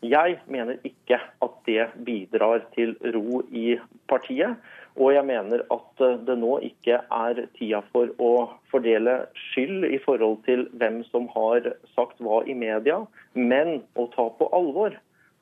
Jeg 0.03 0.39
mener 0.51 0.81
ikke 0.83 1.15
at 1.15 1.59
det 1.65 1.85
bidrar 2.03 2.65
til 2.75 2.95
ro 3.15 3.41
i 3.51 3.77
partiet. 4.11 4.57
Og 4.99 5.13
jeg 5.15 5.25
mener 5.25 5.63
at 5.73 6.01
eh, 6.05 6.19
det 6.27 6.35
nå 6.37 6.57
ikke 6.67 6.99
er 7.01 7.39
tida 7.57 7.79
for 7.93 8.11
å 8.21 8.33
fordele 8.69 9.23
skyld 9.49 9.87
i 9.89 9.99
forhold 10.03 10.43
til 10.45 10.67
hvem 10.77 11.01
som 11.09 11.25
har 11.33 11.71
sagt 11.95 12.19
hva 12.21 12.43
i 12.45 12.53
media, 12.53 12.99
men 13.33 13.79
å 13.97 14.05
ta 14.13 14.27
på 14.37 14.49
alvor 14.53 14.93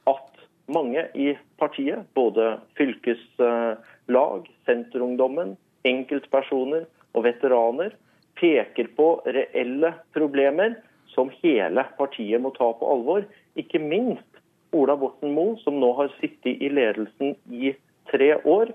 at 0.07 0.45
mange 0.71 1.03
i 1.19 1.33
partiet, 1.59 2.05
både 2.15 2.53
fylkeslag, 2.79 4.47
Senterungdommen, 4.67 5.57
enkeltpersoner 5.87 6.85
og 7.15 7.25
veteraner, 7.27 7.91
peker 8.39 8.87
på 8.95 9.07
reelle 9.27 9.93
problemer 10.15 10.77
som 11.11 11.31
hele 11.41 11.83
partiet 11.97 12.41
må 12.41 12.53
ta 12.55 12.71
på 12.77 12.87
alvor. 12.93 13.25
Ikke 13.59 13.81
minst 13.83 14.30
Ola 14.71 14.95
Borten 14.97 15.33
Moe, 15.35 15.57
som 15.63 15.79
nå 15.79 15.91
har 15.97 16.11
sittet 16.19 16.61
i 16.63 16.69
ledelsen 16.71 17.35
i 17.51 17.73
tre 18.11 18.35
år. 18.47 18.71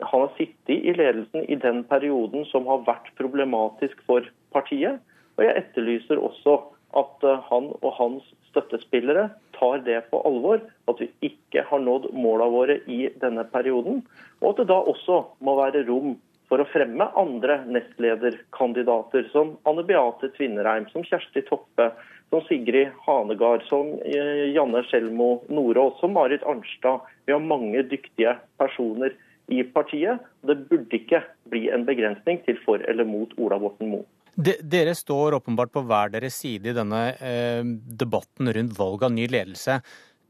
Han 0.00 0.24
har 0.26 0.32
sittet 0.38 0.74
i 0.74 0.94
ledelsen 0.94 1.46
i 1.50 1.58
den 1.58 1.84
perioden 1.90 2.46
som 2.50 2.66
har 2.70 2.84
vært 2.86 3.12
problematisk 3.18 4.02
for 4.06 4.26
partiet. 4.54 5.00
Og 5.38 5.46
jeg 5.46 5.62
etterlyser 5.62 6.20
også 6.22 6.58
at 6.98 7.26
eh, 7.26 7.42
han 7.50 7.72
og 7.78 7.90
hans 7.98 8.30
støttespillere 8.50 9.28
tar 9.58 9.82
det 9.86 10.00
på 10.10 10.22
alvor. 10.26 10.62
At 10.90 11.02
vi 11.02 11.10
ikke 11.30 11.66
har 11.70 11.82
nådd 11.82 12.10
måla 12.14 12.48
våre 12.50 12.80
i 12.86 13.06
denne 13.22 13.44
perioden. 13.52 14.02
Og 14.42 14.52
at 14.52 14.62
det 14.62 14.70
da 14.72 14.80
også 14.82 15.22
må 15.44 15.58
være 15.58 15.86
rom 15.90 16.16
for 16.48 16.62
å 16.62 16.68
fremme 16.72 17.04
andre 17.20 17.60
nestlederkandidater, 17.68 19.26
som 19.34 19.56
Anne 19.68 19.84
Beate 19.84 20.30
Tvinnereim, 20.36 20.86
som 20.94 21.04
Kjersti 21.04 21.42
Toppe, 21.48 21.90
som 22.30 22.44
Sigrid 22.48 22.92
Hanegard, 23.06 23.64
som 23.68 23.94
eh, 24.04 24.48
Janne 24.54 24.82
Skjelmo 24.88 25.30
Nordås, 25.48 26.00
som 26.00 26.12
Marit 26.12 26.42
Arnstad. 26.42 27.06
Vi 27.26 27.32
har 27.32 27.40
mange 27.44 27.82
dyktige 27.88 28.36
personer 28.60 29.14
i 29.48 29.62
partiet. 29.64 30.20
Det 30.44 30.58
burde 30.68 31.00
ikke 31.00 31.22
bli 31.48 31.68
en 31.72 31.86
begrensning 31.88 32.42
til 32.44 32.60
for 32.64 32.84
eller 32.84 33.08
mot 33.08 33.32
Ola 33.40 33.58
Borten 33.60 33.92
Moe. 33.94 34.06
Dere 34.38 34.92
står 34.94 35.34
åpenbart 35.40 35.72
på 35.74 35.82
hver 35.88 36.12
deres 36.14 36.36
side 36.38 36.70
i 36.70 36.76
denne 36.76 37.00
eh, 37.18 37.64
debatten 38.02 38.52
rundt 38.54 38.76
valg 38.78 39.08
av 39.08 39.16
ny 39.16 39.26
ledelse. 39.26 39.80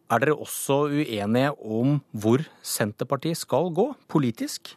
Er 0.09 0.23
dere 0.23 0.39
også 0.41 0.87
uenige 0.89 1.51
om 1.61 1.99
hvor 2.17 2.41
Senterpartiet 2.65 3.37
skal 3.37 3.69
gå 3.77 3.91
politisk? 4.09 4.73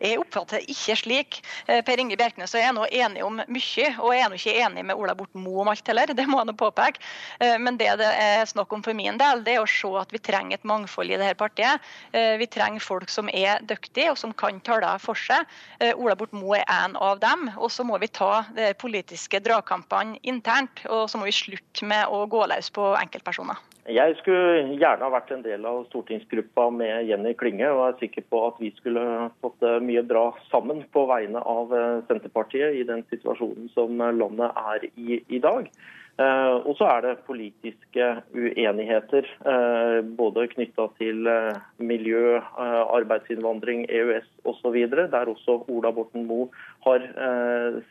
Jeg 0.00 0.20
oppfatter 0.20 0.60
det 0.60 0.74
ikke 0.74 0.96
slik. 0.98 1.40
Eh, 1.66 1.82
per 1.86 2.00
Inge 2.00 2.16
Bjerknes 2.18 2.54
og 2.54 2.60
jeg 2.60 2.70
er 2.70 2.76
nå 2.76 2.86
enige 2.88 3.26
om 3.26 3.40
mye, 3.40 3.88
og 3.98 4.14
jeg 4.14 4.22
er 4.24 4.30
nå 4.30 4.38
ikke 4.38 4.56
enig 4.66 4.84
med 4.90 5.00
Ola 5.00 5.16
Borten 5.18 5.44
Moe 5.44 5.64
om 5.64 5.70
alt 5.72 5.90
heller, 5.90 6.12
det 6.18 6.26
må 6.30 6.40
jeg 6.40 6.50
nå 6.50 6.56
påpeke. 6.60 7.02
Eh, 7.40 7.56
men 7.62 7.78
det 7.80 7.90
det 8.00 8.10
er 8.10 8.44
snakk 8.50 8.72
om 8.74 8.82
for 8.84 8.96
min 8.96 9.18
del, 9.20 9.44
det 9.46 9.56
er 9.56 9.62
å 9.62 9.70
se 9.70 9.90
at 10.00 10.12
vi 10.14 10.22
trenger 10.22 10.58
et 10.58 10.68
mangfold 10.68 11.12
i 11.12 11.18
dette 11.20 11.38
partiet. 11.40 11.82
Eh, 12.12 12.34
vi 12.40 12.48
trenger 12.50 12.82
folk 12.82 13.12
som 13.12 13.30
er 13.32 13.62
dyktige 13.68 14.10
og 14.12 14.18
som 14.20 14.34
kan 14.34 14.60
tale 14.64 14.94
for 15.02 15.18
seg. 15.18 15.46
Ola 15.94 16.16
Borten 16.18 16.40
Moe 16.42 16.58
er 16.60 16.66
en 16.74 16.96
av 16.98 17.20
dem. 17.22 17.48
Og 17.56 17.70
så 17.72 17.84
må 17.86 17.98
vi 18.02 18.10
ta 18.10 18.44
de 18.56 18.72
politiske 18.80 19.40
dragkampene 19.44 20.18
internt, 20.22 20.84
og 20.88 21.06
så 21.10 21.20
må 21.20 21.28
vi 21.28 21.36
slutte 21.36 21.86
med 21.88 22.10
å 22.10 22.24
gå 22.30 22.44
løs 22.50 22.72
på 22.74 22.92
enkeltpersoner. 22.98 23.73
Jeg 23.84 24.14
skulle 24.16 24.76
gjerne 24.80 25.04
ha 25.04 25.12
vært 25.12 25.32
en 25.34 25.42
del 25.44 25.64
av 25.68 25.82
stortingsgruppa 25.90 26.70
med 26.72 27.04
Jenny 27.04 27.34
Klinge, 27.36 27.68
og 27.68 27.82
er 27.84 27.98
sikker 28.00 28.24
på 28.32 28.40
at 28.46 28.56
vi 28.62 28.70
skulle 28.78 29.02
fått 29.44 29.58
det 29.60 29.74
mye 29.84 30.00
bra 30.08 30.30
sammen 30.48 30.80
på 30.94 31.04
vegne 31.10 31.42
av 31.44 31.74
eh, 31.76 32.00
Senterpartiet 32.08 32.78
i 32.80 32.86
den 32.88 33.04
situasjonen 33.12 33.68
som 33.74 34.00
landet 34.00 34.56
er 34.72 34.88
i 34.96 35.20
i 35.28 35.42
dag. 35.44 35.68
Eh, 36.16 36.54
og 36.64 36.78
så 36.78 36.88
er 36.94 37.04
det 37.04 37.12
politiske 37.28 38.08
uenigheter, 38.32 39.28
eh, 39.52 40.00
både 40.16 40.48
knytta 40.54 40.88
til 40.96 41.28
miljø, 41.76 42.40
arbeidsinnvandring, 42.56 43.84
EØS 43.92 44.32
osv., 44.48 44.80
der 44.96 45.28
også 45.36 45.60
Ola 45.68 45.92
Borten 45.92 46.24
Moe 46.24 46.48
har 46.88 47.04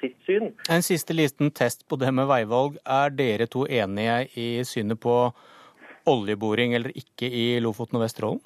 sitt 0.01 0.17
syn. 0.25 0.55
En 0.73 0.81
siste 0.81 1.13
liten 1.13 1.53
test 1.53 1.85
på 1.85 2.01
det 2.01 2.09
med 2.09 2.31
veivalg. 2.33 2.81
Er 2.81 3.13
dere 3.13 3.45
to 3.45 3.67
enige 3.69 4.23
i 4.41 4.53
synet 4.65 4.97
på 5.03 5.27
oljeboring 6.09 6.75
eller 6.77 6.95
ikke 6.97 7.29
i 7.29 7.45
Lofoten 7.63 7.99
og 7.99 8.05
Vesterålen? 8.05 8.41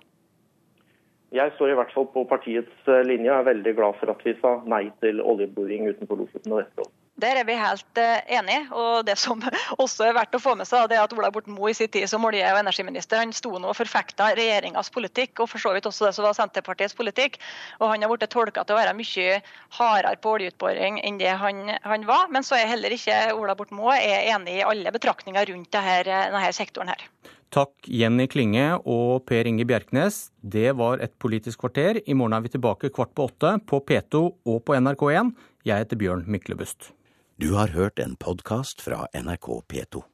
Jeg 1.35 1.51
står 1.57 1.73
i 1.73 1.75
hvert 1.75 1.91
fall 1.91 2.07
på 2.13 2.23
partiets 2.29 2.87
eh, 2.87 3.03
linje 3.03 3.33
og 3.33 3.41
er 3.41 3.49
veldig 3.49 3.73
glad 3.75 3.97
for 3.99 4.13
at 4.13 4.21
vi 4.23 4.31
sa 4.39 4.53
nei 4.63 4.85
til 5.03 5.19
oljeboring 5.19 5.89
utenfor 5.89 6.21
Lofoten 6.21 6.55
og 6.55 6.61
Vesterålen. 6.61 6.95
Der 7.17 7.33
er 7.39 7.47
vi 7.49 7.55
helt 7.57 7.97
uh, 7.97 8.19
enige. 8.29 8.67
og 8.71 9.05
Det 9.05 9.17
som 9.17 9.41
også 9.83 10.05
er 10.05 10.13
verdt 10.13 10.37
å 10.37 10.41
få 10.41 10.53
med 10.55 10.69
seg, 10.69 10.85
det 10.87 10.99
er 10.99 11.03
at 11.07 11.15
Ola 11.17 11.31
Borten 11.33 11.55
Moe 11.55 11.71
i 11.73 11.75
sin 11.77 11.89
tid 11.89 12.05
som 12.07 12.25
olje- 12.29 12.45
og 12.53 12.59
energiminister 12.61 13.17
han 13.23 13.33
sto 13.33 13.55
nå 13.57 13.71
og 13.71 13.77
forfekta 13.79 14.29
regjeringas 14.37 14.93
politikk, 14.93 15.41
og 15.41 15.49
for 15.49 15.63
så 15.63 15.73
vidt 15.73 15.89
også 15.89 16.05
det 16.05 16.13
som 16.15 16.27
var 16.27 16.37
Senterpartiets 16.37 16.93
politikk. 16.97 17.39
og 17.79 17.89
Han 17.89 18.05
har 18.05 18.13
blitt 18.13 18.29
tolka 18.29 18.63
til 18.63 18.77
å 18.77 18.79
være 18.79 18.93
mye 18.99 19.41
hardere 19.79 20.21
på 20.21 20.35
oljeutboring 20.37 21.01
enn 21.01 21.17
det 21.17 21.33
han, 21.41 21.73
han, 21.81 22.05
var. 22.05 22.29
Men 22.29 22.45
så 22.45 22.59
er 22.59 22.69
heller 22.69 22.93
ikke 22.93 23.17
Ola 23.33 23.57
Borten 23.57 23.81
Moe 23.81 23.97
enig 23.97 24.59
i 24.59 24.67
alle 24.69 24.93
betraktninger 24.93 25.49
rundt 25.49 25.73
denne, 25.73 26.21
denne 26.29 26.53
sektoren 26.53 26.93
her. 26.93 27.09
Takk 27.54 27.88
Jenny 27.88 28.27
Klinge 28.27 28.66
og 28.84 29.24
Per 29.30 29.48
Inge 29.48 29.66
Bjerknes. 29.68 30.27
Det 30.42 30.74
var 30.80 31.00
et 31.04 31.16
Politisk 31.20 31.63
kvarter. 31.63 32.01
I 32.04 32.16
morgen 32.18 32.36
er 32.36 32.44
vi 32.44 32.51
tilbake 32.56 32.92
kvart 32.94 33.16
på 33.16 33.30
åtte 33.30 33.54
på 33.70 33.80
P2 33.88 34.24
og 34.51 34.60
på 34.68 34.75
NRK1. 34.75 35.32
Jeg 35.68 35.86
heter 35.86 36.00
Bjørn 36.00 36.27
Myklebust. 36.27 36.92
Du 37.39 37.54
har 37.56 37.72
hørt 37.77 38.00
en 38.04 38.18
podkast 38.20 38.84
fra 38.84 39.06
NRK 39.16 39.51
P2. 39.72 40.08